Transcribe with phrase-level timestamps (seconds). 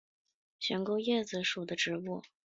[0.03, 0.07] 梨叶
[0.77, 2.23] 悬钩子为蔷薇科悬钩子属的植物。